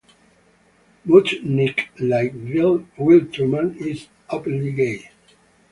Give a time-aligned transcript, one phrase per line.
[1.07, 2.87] Mutchnick, like Will
[3.27, 5.11] Truman, is openly gay.